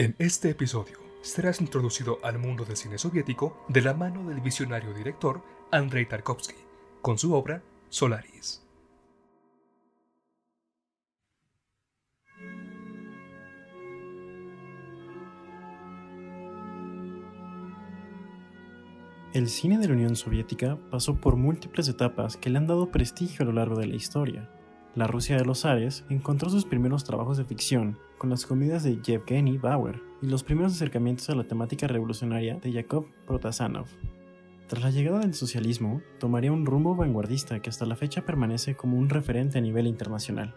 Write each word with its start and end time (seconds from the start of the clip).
En 0.00 0.16
este 0.18 0.48
episodio 0.48 0.96
serás 1.20 1.60
introducido 1.60 2.20
al 2.22 2.38
mundo 2.38 2.64
del 2.64 2.78
cine 2.78 2.96
soviético 2.96 3.66
de 3.68 3.82
la 3.82 3.92
mano 3.92 4.26
del 4.30 4.40
visionario 4.40 4.94
director 4.94 5.42
Andrei 5.70 6.06
Tarkovsky, 6.06 6.56
con 7.02 7.18
su 7.18 7.34
obra 7.34 7.62
Solaris. 7.90 8.66
El 19.34 19.50
cine 19.50 19.76
de 19.76 19.86
la 19.86 19.92
Unión 19.92 20.16
Soviética 20.16 20.78
pasó 20.90 21.20
por 21.20 21.36
múltiples 21.36 21.88
etapas 21.88 22.38
que 22.38 22.48
le 22.48 22.56
han 22.56 22.66
dado 22.66 22.90
prestigio 22.90 23.42
a 23.42 23.44
lo 23.44 23.52
largo 23.52 23.78
de 23.78 23.88
la 23.88 23.96
historia. 23.96 24.48
La 24.96 25.06
Rusia 25.06 25.36
de 25.36 25.44
los 25.44 25.64
Ares 25.64 26.04
encontró 26.08 26.50
sus 26.50 26.64
primeros 26.64 27.04
trabajos 27.04 27.36
de 27.36 27.44
ficción 27.44 27.96
con 28.18 28.28
las 28.28 28.44
comedias 28.44 28.82
de 28.82 29.00
Yevgeny 29.00 29.56
Bauer 29.56 30.02
y 30.20 30.26
los 30.26 30.42
primeros 30.42 30.72
acercamientos 30.72 31.30
a 31.30 31.36
la 31.36 31.44
temática 31.44 31.86
revolucionaria 31.86 32.56
de 32.56 32.72
Yakov 32.72 33.06
Protasanov. 33.24 33.86
Tras 34.66 34.82
la 34.82 34.90
llegada 34.90 35.20
del 35.20 35.34
socialismo, 35.34 36.02
tomaría 36.18 36.50
un 36.50 36.66
rumbo 36.66 36.96
vanguardista 36.96 37.60
que 37.60 37.70
hasta 37.70 37.86
la 37.86 37.94
fecha 37.94 38.22
permanece 38.22 38.74
como 38.74 38.98
un 38.98 39.08
referente 39.08 39.58
a 39.58 39.60
nivel 39.60 39.86
internacional. 39.86 40.56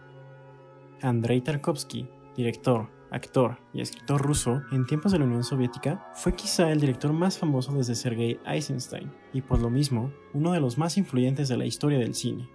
Andrei 1.00 1.40
Tarkovsky, 1.40 2.08
director, 2.36 2.90
actor 3.12 3.58
y 3.72 3.82
escritor 3.82 4.20
ruso 4.20 4.62
en 4.72 4.84
tiempos 4.84 5.12
de 5.12 5.20
la 5.20 5.26
Unión 5.26 5.44
Soviética, 5.44 6.10
fue 6.14 6.34
quizá 6.34 6.72
el 6.72 6.80
director 6.80 7.12
más 7.12 7.38
famoso 7.38 7.72
desde 7.72 7.94
Sergei 7.94 8.40
Eisenstein 8.44 9.12
y 9.32 9.42
por 9.42 9.60
lo 9.60 9.70
mismo 9.70 10.12
uno 10.32 10.52
de 10.52 10.60
los 10.60 10.76
más 10.76 10.96
influyentes 10.98 11.48
de 11.48 11.56
la 11.56 11.66
historia 11.66 11.98
del 11.98 12.14
cine. 12.14 12.48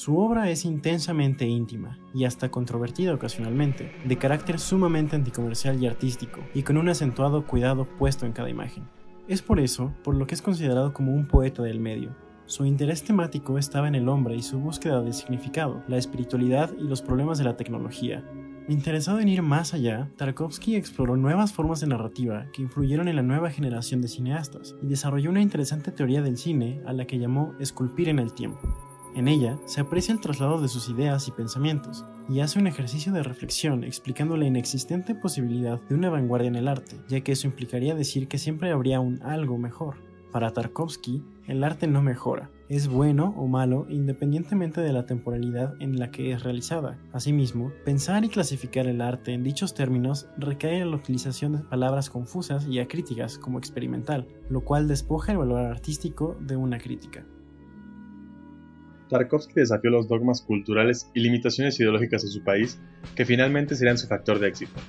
Su 0.00 0.16
obra 0.16 0.48
es 0.48 0.64
intensamente 0.64 1.46
íntima 1.46 1.98
y 2.14 2.24
hasta 2.24 2.50
controvertida 2.50 3.12
ocasionalmente, 3.12 3.92
de 4.02 4.16
carácter 4.16 4.58
sumamente 4.58 5.14
anticomercial 5.14 5.78
y 5.78 5.86
artístico, 5.86 6.40
y 6.54 6.62
con 6.62 6.78
un 6.78 6.88
acentuado 6.88 7.46
cuidado 7.46 7.84
puesto 7.98 8.24
en 8.24 8.32
cada 8.32 8.48
imagen. 8.48 8.88
Es 9.28 9.42
por 9.42 9.60
eso 9.60 9.92
por 10.02 10.14
lo 10.14 10.26
que 10.26 10.34
es 10.34 10.40
considerado 10.40 10.94
como 10.94 11.12
un 11.12 11.26
poeta 11.26 11.62
del 11.62 11.80
medio. 11.80 12.16
Su 12.46 12.64
interés 12.64 13.04
temático 13.04 13.58
estaba 13.58 13.88
en 13.88 13.94
el 13.94 14.08
hombre 14.08 14.36
y 14.36 14.42
su 14.42 14.58
búsqueda 14.58 15.02
de 15.02 15.12
significado, 15.12 15.82
la 15.86 15.98
espiritualidad 15.98 16.72
y 16.78 16.84
los 16.84 17.02
problemas 17.02 17.36
de 17.36 17.44
la 17.44 17.58
tecnología, 17.58 18.24
Interesado 18.68 19.18
en 19.18 19.28
ir 19.28 19.42
más 19.42 19.74
allá, 19.74 20.10
Tarkovsky 20.16 20.76
exploró 20.76 21.16
nuevas 21.16 21.52
formas 21.52 21.80
de 21.80 21.88
narrativa 21.88 22.46
que 22.52 22.62
influyeron 22.62 23.08
en 23.08 23.16
la 23.16 23.22
nueva 23.22 23.50
generación 23.50 24.00
de 24.00 24.06
cineastas 24.06 24.76
y 24.80 24.86
desarrolló 24.86 25.28
una 25.28 25.42
interesante 25.42 25.90
teoría 25.90 26.22
del 26.22 26.38
cine 26.38 26.80
a 26.86 26.92
la 26.92 27.04
que 27.04 27.18
llamó 27.18 27.54
esculpir 27.58 28.08
en 28.08 28.20
el 28.20 28.32
tiempo. 28.32 28.89
En 29.14 29.26
ella 29.26 29.58
se 29.66 29.80
aprecia 29.80 30.12
el 30.12 30.20
traslado 30.20 30.60
de 30.60 30.68
sus 30.68 30.88
ideas 30.88 31.26
y 31.26 31.32
pensamientos, 31.32 32.04
y 32.28 32.40
hace 32.40 32.60
un 32.60 32.68
ejercicio 32.68 33.12
de 33.12 33.24
reflexión 33.24 33.82
explicando 33.82 34.36
la 34.36 34.46
inexistente 34.46 35.16
posibilidad 35.16 35.80
de 35.88 35.96
una 35.96 36.10
vanguardia 36.10 36.48
en 36.48 36.54
el 36.54 36.68
arte, 36.68 36.96
ya 37.08 37.20
que 37.22 37.32
eso 37.32 37.48
implicaría 37.48 37.94
decir 37.94 38.28
que 38.28 38.38
siempre 38.38 38.70
habría 38.70 39.00
un 39.00 39.20
algo 39.22 39.58
mejor. 39.58 39.96
Para 40.30 40.52
Tarkovsky, 40.52 41.24
el 41.48 41.64
arte 41.64 41.88
no 41.88 42.02
mejora, 42.02 42.50
es 42.68 42.86
bueno 42.86 43.34
o 43.36 43.48
malo 43.48 43.86
independientemente 43.88 44.80
de 44.80 44.92
la 44.92 45.04
temporalidad 45.04 45.74
en 45.80 45.98
la 45.98 46.12
que 46.12 46.30
es 46.30 46.44
realizada. 46.44 47.00
Asimismo, 47.12 47.72
pensar 47.84 48.24
y 48.24 48.28
clasificar 48.28 48.86
el 48.86 49.00
arte 49.00 49.32
en 49.32 49.42
dichos 49.42 49.74
términos 49.74 50.28
recae 50.36 50.78
en 50.78 50.92
la 50.92 50.96
utilización 50.98 51.54
de 51.54 51.64
palabras 51.64 52.10
confusas 52.10 52.64
y 52.68 52.78
acríticas 52.78 53.38
como 53.38 53.58
experimental, 53.58 54.28
lo 54.48 54.60
cual 54.60 54.86
despoja 54.86 55.32
el 55.32 55.38
valor 55.38 55.62
artístico 55.62 56.36
de 56.40 56.54
una 56.54 56.78
crítica. 56.78 57.26
Tarkovsky 59.10 59.54
desafió 59.54 59.90
los 59.90 60.08
dogmas 60.08 60.40
culturales 60.40 61.10
y 61.14 61.20
limitaciones 61.20 61.78
ideológicas 61.78 62.22
de 62.22 62.28
su 62.28 62.42
país, 62.42 62.80
que 63.14 63.26
finalmente 63.26 63.74
serían 63.74 63.98
su 63.98 64.06
factor 64.06 64.38
de 64.38 64.48
éxito. 64.48 64.80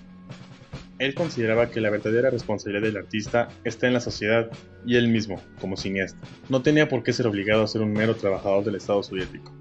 Él 0.99 1.15
consideraba 1.15 1.71
que 1.71 1.81
la 1.81 1.89
verdadera 1.89 2.29
responsabilidad 2.29 2.83
del 2.83 2.97
artista 2.97 3.49
está 3.63 3.87
en 3.87 3.93
la 3.93 3.99
sociedad 3.99 4.51
y 4.85 4.97
él 4.97 5.07
mismo, 5.07 5.41
como 5.59 5.75
cineasta. 5.75 6.19
No 6.47 6.61
tenía 6.61 6.87
por 6.87 7.01
qué 7.01 7.11
ser 7.11 7.25
obligado 7.25 7.63
a 7.63 7.67
ser 7.67 7.81
un 7.81 7.91
mero 7.91 8.15
trabajador 8.15 8.63
del 8.63 8.75
Estado 8.75 9.01
soviético. 9.01 9.51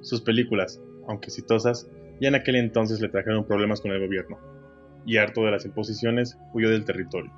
Sus 0.00 0.22
películas, 0.22 0.80
aunque 1.06 1.26
exitosas, 1.26 1.90
ya 2.20 2.28
en 2.28 2.36
aquel 2.36 2.56
entonces 2.56 3.00
le 3.02 3.10
trajeron 3.10 3.46
problemas 3.46 3.82
con 3.82 3.90
el 3.90 4.00
gobierno, 4.00 4.38
y 5.04 5.18
harto 5.18 5.44
de 5.44 5.50
las 5.50 5.66
imposiciones, 5.66 6.38
huyó 6.54 6.70
del 6.70 6.86
territorio. 6.86 7.32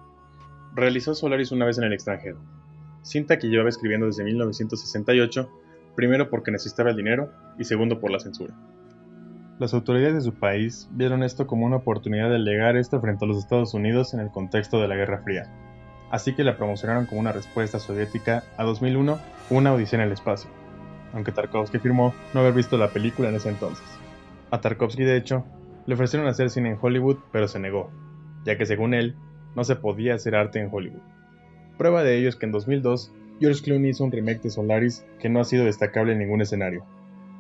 Realizó 0.77 1.17
Solaris 1.17 1.51
una 1.51 1.67
vez 1.67 1.79
en 1.79 1.85
el 1.85 1.93
extranjero, 1.93 2.41
cinta 3.03 3.39
que 3.39 3.49
llevaba 3.49 3.69
escribiendo 3.69 4.07
desde 4.07 4.23
1968, 4.23 5.51
primero 5.99 6.31
porque 6.31 6.53
necesitaba 6.53 6.91
el 6.91 6.97
dinero 6.97 7.33
y 7.59 7.65
segundo 7.65 7.99
por 7.99 8.13
la 8.13 8.21
censura. 8.21 8.55
Las 9.59 9.75
autoridades 9.75 10.15
de 10.15 10.21
su 10.21 10.33
país 10.33 10.89
vieron 10.93 11.25
esto 11.25 11.49
como 11.49 11.67
una 11.67 11.79
oportunidad 11.79 12.31
de 12.31 12.39
legar 12.39 12.77
esto 12.77 13.01
frente 13.01 13.25
a 13.25 13.29
los 13.29 13.37
Estados 13.37 13.75
Unidos 13.75 14.15
en 14.15 14.21
el 14.21 14.31
contexto 14.31 14.81
de 14.81 14.87
la 14.87 14.95
Guerra 14.95 15.23
Fría. 15.25 15.53
Así 16.13 16.37
que 16.37 16.45
la 16.45 16.57
promocionaron 16.57 17.07
como 17.07 17.21
una 17.21 17.33
respuesta 17.33 17.81
soviética 17.81 18.45
a 18.57 18.63
2001, 18.63 19.19
una 19.51 19.75
odisea 19.75 19.99
en 19.99 20.07
el 20.07 20.13
espacio, 20.13 20.49
aunque 21.13 21.33
Tarkovsky 21.33 21.79
afirmó 21.79 22.15
no 22.33 22.41
haber 22.43 22.53
visto 22.53 22.79
la 22.79 22.91
película 22.91 23.31
en 23.31 23.35
ese 23.35 23.49
entonces. 23.49 23.85
A 24.53 24.61
Tarkovsky, 24.61 25.03
de 25.03 25.17
hecho, 25.17 25.45
le 25.87 25.95
ofrecieron 25.95 26.29
hacer 26.29 26.49
cine 26.51 26.71
en 26.71 26.79
Hollywood, 26.81 27.17
pero 27.33 27.49
se 27.49 27.59
negó, 27.59 27.91
ya 28.45 28.57
que 28.57 28.67
según 28.67 28.95
él, 28.95 29.17
no 29.57 29.65
se 29.65 29.75
podía 29.75 30.15
hacer 30.15 30.37
arte 30.37 30.61
en 30.61 30.69
Hollywood. 30.71 31.03
Prueba 31.77 32.05
de 32.05 32.19
ello 32.19 32.29
es 32.29 32.37
que 32.37 32.47
en 32.47 32.53
2002, 32.53 33.13
George 33.41 33.63
Clooney 33.63 33.91
hizo 33.91 34.05
un 34.05 34.11
remake 34.11 34.43
de 34.43 34.51
Solaris 34.51 35.07
que 35.21 35.29
no 35.29 35.41
ha 35.41 35.45
sido 35.45 35.65
destacable 35.65 36.13
en 36.13 36.19
ningún 36.19 36.41
escenario. 36.41 36.85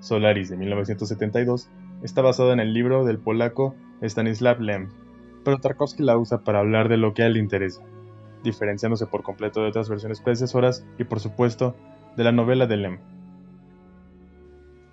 Solaris 0.01 0.49
de 0.49 0.57
1972 0.57 1.69
está 2.03 2.23
basada 2.23 2.53
en 2.53 2.61
el 2.61 2.73
libro 2.73 3.05
del 3.05 3.19
polaco 3.19 3.75
Stanislav 4.01 4.61
Lem, 4.61 4.91
pero 5.45 5.59
Tarkovsky 5.59 6.05
la 6.05 6.17
usa 6.17 6.45
para 6.45 6.61
hablar 6.61 6.89
de 6.89 6.99
lo 6.99 7.15
que 7.15 7.23
a 7.23 7.27
él 7.27 7.33
le 7.33 7.41
interesa, 7.41 7.83
diferenciándose 8.45 9.07
por 9.07 9.25
completo 9.25 9.61
de 9.61 9.69
otras 9.69 9.89
versiones 9.89 10.21
predecesoras 10.21 10.87
y 10.99 11.05
por 11.05 11.19
supuesto 11.19 11.75
de 12.17 12.25
la 12.25 12.33
novela 12.33 12.67
de 12.67 12.77
Lem. 12.77 12.99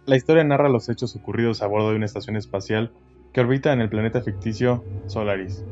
La 0.07 0.15
historia 0.15 0.43
narra 0.43 0.69
los 0.69 0.89
hechos 0.89 1.15
ocurridos 1.15 1.61
a 1.61 1.67
bordo 1.67 1.91
de 1.91 1.97
una 1.97 2.05
estación 2.05 2.35
espacial 2.35 2.91
que 3.31 3.41
orbita 3.41 3.73
en 3.73 3.81
el 3.81 3.89
planeta 3.89 4.21
ficticio 4.21 4.83
Solaris. 5.05 5.63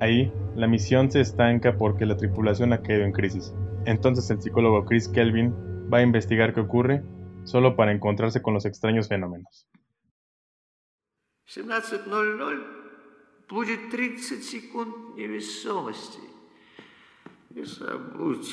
Ahí, 0.00 0.32
la 0.56 0.66
misión 0.66 1.10
se 1.10 1.20
estanca 1.20 1.76
porque 1.78 2.06
la 2.06 2.16
tripulación 2.16 2.72
ha 2.72 2.82
caído 2.82 3.04
en 3.04 3.12
crisis. 3.12 3.54
Entonces 3.85 4.29
el 4.29 4.41
psicólogo 4.41 4.85
Chris 4.85 5.07
Kelvin 5.07 5.53
va 5.91 5.99
a 5.99 6.01
investigar 6.01 6.53
qué 6.53 6.61
ocurre, 6.61 7.03
solo 7.43 7.75
para 7.75 7.91
encontrarse 7.91 8.41
con 8.41 8.53
los 8.53 8.65
extraños 8.65 9.07
fenómenos. 9.07 9.67
17.00 11.47 12.79
будет 13.49 13.89
30 13.89 14.41
секунд 14.41 15.15
невесомости. 15.15 16.19
Не 17.49 17.65
забудь. 17.65 18.47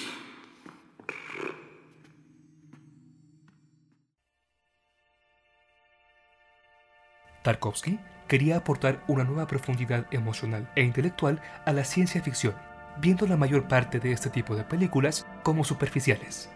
Tarkovsky 7.43 8.01
quería 8.27 8.57
aportar 8.57 9.05
una 9.07 9.23
nueva 9.23 9.47
profundidad 9.47 10.07
emocional 10.13 10.69
e 10.75 10.83
intelectual 10.83 11.41
a 11.65 11.73
la 11.73 11.85
ciencia 11.85 12.21
ficción, 12.21 12.55
viendo 13.00 13.28
la 13.28 13.38
mayor 13.38 13.68
parte 13.68 14.00
de 14.00 14.12
este 14.12 14.30
tipo 14.30 14.56
de 14.56 14.64
películas 14.64 15.26
como 15.44 15.64
superficiales. 15.64 16.50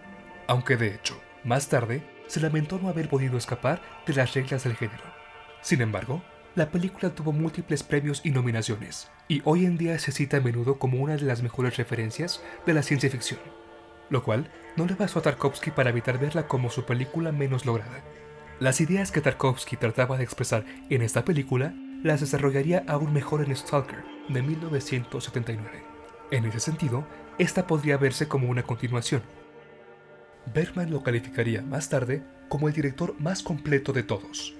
Aunque 0.47 0.78
de 0.78 0.94
hecho, 0.96 1.19
más 1.44 1.68
tarde, 1.68 2.03
se 2.28 2.40
lamentó 2.40 2.79
no 2.79 2.90
haber 2.90 3.09
podido 3.09 3.38
escapar 3.38 3.81
de 4.06 4.13
las 4.13 4.34
reglas 4.34 4.63
del 4.63 4.75
género. 4.75 5.03
Sin 5.62 5.81
embargo, 5.81 6.22
la 6.56 6.69
película 6.69 7.13
tuvo 7.13 7.34
múltiples 7.34 7.84
premios 7.84 8.22
y 8.23 8.31
nominaciones, 8.31 9.12
y 9.28 9.41
hoy 9.44 9.66
en 9.66 9.78
día 9.78 10.00
se 10.00 10.12
cita 10.12 10.38
a 10.38 10.41
menudo 10.41 10.79
como 10.79 11.00
una 11.00 11.18
de 11.18 11.23
las 11.23 11.44
mejores 11.44 11.78
referencias 11.78 12.41
de 12.66 12.73
la 12.73 12.81
ciencia 12.81 13.09
ficción, 13.09 13.40
lo 14.09 14.23
cual 14.23 14.50
no 14.78 14.85
le 14.85 14.96
bastó 14.96 15.19
a 15.19 15.22
Tarkovsky 15.23 15.72
para 15.72 15.90
evitar 15.90 16.17
verla 16.17 16.47
como 16.47 16.69
su 16.69 16.85
película 16.85 17.31
menos 17.31 17.66
lograda. 17.66 18.03
Las 18.59 18.79
ideas 18.79 19.12
que 19.12 19.19
Tarkovsky 19.22 19.75
trataba 19.75 20.17
de 20.17 20.23
expresar 20.23 20.63
en 20.90 21.02
esta 21.02 21.25
película 21.25 21.73
las 22.03 22.22
desarrollaría 22.22 22.85
aún 22.88 23.12
mejor 23.12 23.44
en 23.44 23.53
Stalker 23.56 24.06
de 24.29 24.41
1979. 24.41 25.95
En 26.31 26.45
ese 26.45 26.59
sentido, 26.59 27.05
esta 27.37 27.67
podría 27.67 27.97
verse 27.97 28.27
como 28.27 28.49
una 28.49 28.63
continuación. 28.63 29.22
Bergman 30.53 30.91
lo 30.91 31.03
calificaría 31.03 31.61
más 31.61 31.89
tarde 31.89 32.23
como 32.49 32.67
el 32.67 32.73
director 32.73 33.16
más 33.19 33.41
completo 33.41 33.93
de 33.93 34.03
todos, 34.03 34.55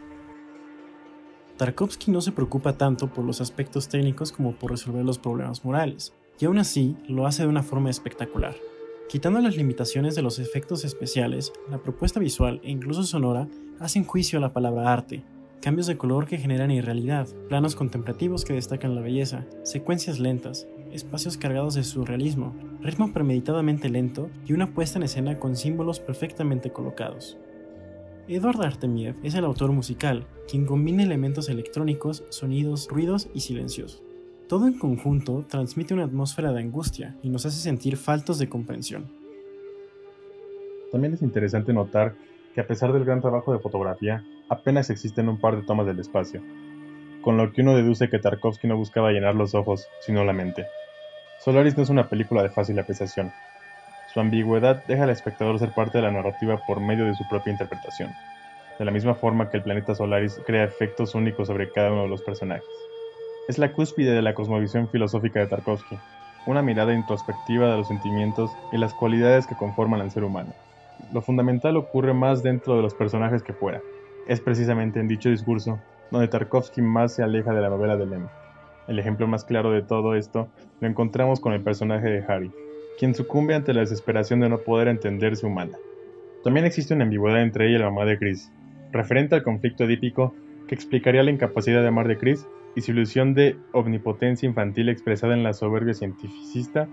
Tarkovsky 1.58 2.12
no 2.12 2.20
se 2.20 2.34
preocupa 2.34 2.74
tanto 2.74 3.08
por 3.08 3.24
los 3.24 3.40
aspectos 3.40 3.88
técnicos 3.88 4.34
como 4.34 4.52
por 4.52 4.72
resolver 4.72 5.06
los 5.06 5.18
problemas 5.18 5.64
morales, 5.64 6.14
y 6.38 6.46
aún 6.46 6.58
así 6.58 6.98
lo 7.08 7.28
hace 7.28 7.44
de 7.44 7.50
una 7.50 7.64
forma 7.64 7.90
espectacular. 7.90 8.56
Quitando 9.08 9.40
las 9.40 9.56
limitaciones 9.56 10.16
de 10.16 10.22
los 10.22 10.40
efectos 10.40 10.84
especiales, 10.84 11.54
la 11.70 11.78
propuesta 11.78 12.20
visual 12.20 12.60
e 12.64 12.72
incluso 12.72 13.04
sonora 13.04 13.48
hacen 13.80 14.04
juicio 14.04 14.40
a 14.40 14.42
la 14.42 14.52
palabra 14.52 14.92
arte, 14.92 15.24
cambios 15.62 15.88
de 15.88 15.98
color 15.98 16.28
que 16.28 16.38
generan 16.38 16.72
irrealidad, 16.72 17.28
planos 17.48 17.76
contemplativos 17.76 18.44
que 18.44 18.54
destacan 18.54 18.94
la 18.94 19.02
belleza, 19.02 19.46
secuencias 19.64 20.20
lentas, 20.20 20.68
espacios 20.96 21.38
cargados 21.38 21.76
de 21.76 21.84
surrealismo, 21.84 22.56
ritmo 22.82 23.12
premeditadamente 23.14 23.90
lento 23.90 24.30
y 24.46 24.54
una 24.54 24.74
puesta 24.74 24.98
en 24.98 25.04
escena 25.04 25.38
con 25.38 25.56
símbolos 25.56 26.00
perfectamente 26.00 26.72
colocados. 26.72 27.38
Edward 28.28 28.62
Artemiev 28.64 29.16
es 29.22 29.36
el 29.36 29.46
autor 29.46 29.72
musical, 29.72 30.26
quien 30.50 30.66
combina 30.66 31.04
elementos 31.04 31.48
electrónicos, 31.50 32.24
sonidos, 32.30 32.88
ruidos 32.90 33.30
y 33.36 33.42
silencios. 33.42 34.02
Todo 34.48 34.68
en 34.68 34.80
conjunto 34.80 35.46
transmite 35.48 35.94
una 35.94 36.06
atmósfera 36.06 36.52
de 36.52 36.62
angustia 36.62 37.16
y 37.22 37.30
nos 37.30 37.46
hace 37.46 37.60
sentir 37.60 37.98
faltos 37.98 38.40
de 38.40 38.50
comprensión. 38.50 39.12
También 40.92 41.14
es 41.14 41.22
interesante 41.22 41.74
notar 41.74 42.16
que 42.56 42.62
a 42.62 42.68
pesar 42.68 42.94
del 42.94 43.06
gran 43.06 43.22
trabajo 43.22 43.52
de 43.52 43.60
fotografía, 43.60 44.24
apenas 44.50 44.90
existen 44.90 45.30
un 45.30 45.40
par 45.40 45.56
de 45.56 45.64
tomas 45.64 45.86
del 45.86 46.00
espacio, 46.00 46.42
con 47.22 47.38
lo 47.38 47.52
que 47.52 47.62
uno 47.62 47.76
deduce 47.76 48.10
que 48.10 48.18
Tarkovsky 48.18 48.68
no 48.68 48.78
buscaba 48.78 49.12
llenar 49.12 49.36
los 49.36 49.54
ojos, 49.56 49.88
sino 50.00 50.24
la 50.24 50.34
mente. 50.34 50.66
Solaris 51.40 51.78
no 51.78 51.84
es 51.84 51.90
una 51.90 52.10
película 52.10 52.42
de 52.42 52.50
fácil 52.50 52.80
apreciación. 52.80 53.32
Su 54.14 54.20
ambigüedad 54.20 54.84
deja 54.88 55.04
al 55.04 55.10
espectador 55.10 55.60
ser 55.60 55.72
parte 55.74 55.98
de 55.98 56.04
la 56.04 56.12
narrativa 56.12 56.58
por 56.66 56.80
medio 56.80 57.06
de 57.06 57.14
su 57.14 57.28
propia 57.28 57.52
interpretación, 57.52 58.14
de 58.80 58.86
la 58.86 58.92
misma 58.92 59.14
forma 59.16 59.50
que 59.50 59.58
el 59.58 59.64
planeta 59.64 59.94
Solaris 59.94 60.40
crea 60.46 60.64
efectos 60.64 61.16
únicos 61.16 61.48
sobre 61.48 61.72
cada 61.72 61.92
uno 61.92 62.04
de 62.04 62.10
los 62.10 62.22
personajes. 62.22 62.66
Es 63.48 63.60
la 63.60 63.74
cúspide 63.74 64.14
de 64.14 64.22
la 64.22 64.34
cosmovisión 64.34 64.90
filosófica 64.90 65.40
de 65.40 65.48
Tarkovsky, 65.48 65.98
una 66.48 66.62
mirada 66.62 66.94
introspectiva 66.94 67.70
de 67.70 67.78
los 67.78 67.88
sentimientos 67.88 68.52
y 68.72 68.78
las 68.78 68.94
cualidades 68.94 69.46
que 69.46 69.56
conforman 69.56 70.02
al 70.02 70.12
ser 70.12 70.24
humano. 70.24 70.54
Lo 71.14 71.22
fundamental 71.22 71.78
ocurre 71.78 72.14
más 72.14 72.42
dentro 72.42 72.76
de 72.76 72.82
los 72.82 72.94
personajes 72.96 73.44
que 73.44 73.54
fuera. 73.54 73.82
Es 74.28 74.40
precisamente 74.40 75.00
en 75.00 75.08
dicho 75.08 75.30
discurso 75.30 75.80
donde 76.10 76.28
Tarkovsky 76.28 76.82
más 76.82 77.14
se 77.14 77.24
aleja 77.24 77.54
de 77.54 77.62
la 77.62 77.70
novela 77.70 77.98
de 77.98 78.06
Lem. 78.06 78.28
El 78.88 79.00
ejemplo 79.00 79.28
más 79.28 79.46
claro 79.46 79.72
de 79.72 79.82
todo 79.82 80.16
esto 80.16 80.48
lo 80.80 80.88
encontramos 80.88 81.40
con 81.40 81.54
el 81.54 81.62
personaje 81.62 82.08
de 82.08 82.24
Harry, 82.28 82.52
quien 83.00 83.16
sucumbe 83.16 83.56
ante 83.56 83.74
la 83.74 83.82
desesperación 83.82 84.40
de 84.40 84.50
no 84.50 84.60
poder 84.60 84.88
entenderse 84.88 85.46
humana. 85.46 85.78
También 86.44 86.66
existe 86.66 86.94
una 86.94 87.04
ambigüedad 87.04 87.42
entre 87.42 87.68
ella 87.68 87.78
y 87.78 87.80
la 87.80 87.90
mamá 87.90 88.06
de 88.06 88.18
Chris, 88.18 88.52
referente 88.92 89.36
al 89.36 89.44
conflicto 89.44 89.86
edípico 89.86 90.34
que 90.68 90.76
explicaría 90.76 91.24
la 91.24 91.32
incapacidad 91.32 91.82
de 91.82 91.88
amar 91.88 92.08
de 92.08 92.18
Chris 92.18 92.46
y 92.76 92.82
su 92.82 92.92
ilusión 92.92 93.34
de 93.34 93.58
omnipotencia 93.72 94.48
infantil 94.48 94.90
expresada 94.90 95.34
en 95.34 95.44
la 95.44 95.54
soberbia 95.54 95.94
cientificista 95.94 96.88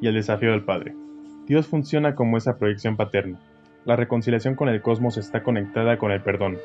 y 0.00 0.08
el 0.08 0.14
desafío 0.14 0.50
del 0.50 0.64
padre. 0.64 0.94
Dios 1.46 1.66
funciona 1.66 2.14
como 2.14 2.36
esa 2.36 2.58
proyección 2.58 2.96
paterna, 2.96 3.38
la 3.88 3.96
reconciliación 3.96 4.54
con 4.54 4.68
el 4.68 4.82
cosmos 4.82 5.16
está 5.16 5.42
conectada 5.42 5.96
con 5.96 6.10
el 6.10 6.20
perdón. 6.20 6.58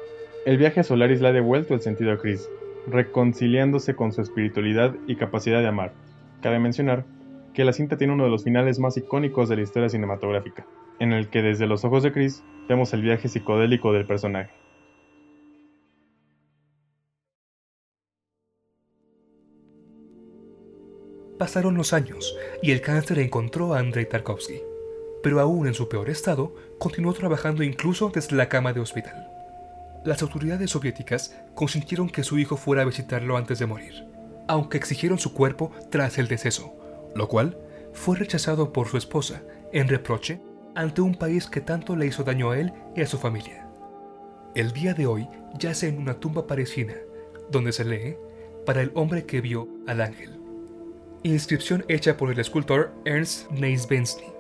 El 0.45 0.57
viaje 0.57 0.81
a 0.81 0.83
Solaris 0.83 1.21
le 1.21 1.29
ha 1.29 1.31
devuelto 1.31 1.73
el 1.73 1.79
sentido 1.79 2.11
a 2.11 2.17
Chris, 2.17 2.49
reconciliándose 2.87 3.95
con 3.95 4.11
su 4.11 4.21
espiritualidad 4.21 4.95
y 5.07 5.15
capacidad 5.15 5.61
de 5.61 5.67
amar. 5.67 5.93
Cabe 6.41 6.59
mencionar 6.59 7.05
que 7.53 7.63
la 7.63 7.73
cinta 7.73 7.97
tiene 7.97 8.13
uno 8.13 8.25
de 8.25 8.29
los 8.29 8.43
finales 8.43 8.79
más 8.79 8.97
icónicos 8.97 9.49
de 9.49 9.57
la 9.57 9.61
historia 9.61 9.89
cinematográfica, 9.89 10.65
en 10.99 11.13
el 11.13 11.29
que 11.29 11.41
desde 11.41 11.67
los 11.67 11.85
ojos 11.85 12.03
de 12.03 12.11
Chris 12.11 12.43
vemos 12.67 12.93
el 12.93 13.01
viaje 13.01 13.27
psicodélico 13.27 13.93
del 13.93 14.05
personaje. 14.05 14.51
Pasaron 21.37 21.75
los 21.75 21.93
años 21.93 22.37
y 22.61 22.71
el 22.71 22.81
cáncer 22.81 23.19
encontró 23.19 23.73
a 23.73 23.79
Andrei 23.79 24.07
Tarkovsky 24.07 24.61
pero 25.23 25.39
aún 25.39 25.65
en 25.65 25.73
su 25.73 25.87
peor 25.87 26.09
estado, 26.09 26.53
continuó 26.77 27.13
trabajando 27.13 27.63
incluso 27.63 28.11
desde 28.13 28.35
la 28.35 28.49
cama 28.49 28.73
de 28.73 28.81
hospital. 28.81 29.32
Las 30.05 30.21
autoridades 30.21 30.71
soviéticas 30.71 31.35
consintieron 31.55 32.09
que 32.09 32.23
su 32.23 32.37
hijo 32.37 32.57
fuera 32.57 32.81
a 32.81 32.85
visitarlo 32.85 33.37
antes 33.37 33.59
de 33.59 33.65
morir, 33.65 34.05
aunque 34.47 34.77
exigieron 34.77 35.17
su 35.17 35.33
cuerpo 35.33 35.71
tras 35.89 36.17
el 36.17 36.27
deceso, 36.27 36.75
lo 37.15 37.27
cual 37.29 37.57
fue 37.93 38.17
rechazado 38.17 38.73
por 38.73 38.89
su 38.89 38.97
esposa 38.97 39.43
en 39.71 39.87
reproche 39.87 40.41
ante 40.75 41.01
un 41.01 41.15
país 41.15 41.47
que 41.47 41.61
tanto 41.61 41.95
le 41.95 42.07
hizo 42.07 42.23
daño 42.23 42.51
a 42.51 42.59
él 42.59 42.73
y 42.95 43.01
a 43.01 43.07
su 43.07 43.17
familia. 43.17 43.69
El 44.55 44.73
día 44.73 44.93
de 44.93 45.05
hoy 45.05 45.27
yace 45.57 45.87
en 45.87 45.99
una 45.99 46.15
tumba 46.15 46.47
parisina, 46.47 46.95
donde 47.49 47.71
se 47.71 47.85
lee 47.85 48.17
para 48.65 48.81
el 48.81 48.91
hombre 48.95 49.25
que 49.25 49.41
vio 49.41 49.67
al 49.87 50.01
ángel. 50.01 50.39
Inscripción 51.23 51.85
hecha 51.87 52.17
por 52.17 52.29
el 52.31 52.39
escultor 52.39 52.93
Ernst 53.05 53.49
Neisbensny. 53.51 54.32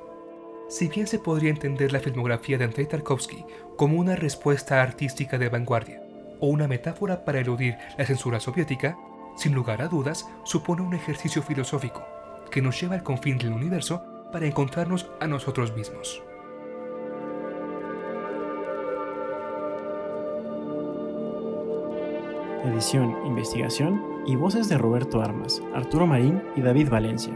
Si 0.67 0.87
bien 0.87 1.07
se 1.07 1.19
podría 1.19 1.49
entender 1.49 1.91
la 1.91 1.99
filmografía 1.99 2.57
de 2.57 2.65
Andrei 2.65 2.87
Tarkovsky 2.87 3.45
como 3.77 3.97
una 3.97 4.15
respuesta 4.15 4.81
artística 4.81 5.37
de 5.37 5.49
vanguardia 5.49 6.01
o 6.39 6.47
una 6.47 6.67
metáfora 6.67 7.25
para 7.25 7.39
eludir 7.39 7.77
la 7.97 8.05
censura 8.05 8.39
soviética, 8.39 8.97
sin 9.35 9.53
lugar 9.53 9.81
a 9.81 9.87
dudas 9.87 10.27
supone 10.43 10.81
un 10.81 10.93
ejercicio 10.93 11.41
filosófico 11.41 12.03
que 12.51 12.61
nos 12.61 12.79
lleva 12.79 12.95
al 12.95 13.03
confín 13.03 13.37
del 13.37 13.51
universo 13.51 14.03
para 14.31 14.45
encontrarnos 14.45 15.09
a 15.19 15.27
nosotros 15.27 15.75
mismos. 15.75 16.23
Edición, 22.65 23.15
investigación 23.25 24.01
y 24.25 24.35
voces 24.35 24.69
de 24.69 24.77
Roberto 24.77 25.21
Armas, 25.21 25.61
Arturo 25.75 26.07
Marín 26.07 26.41
y 26.55 26.61
David 26.61 26.89
Valencia. 26.89 27.33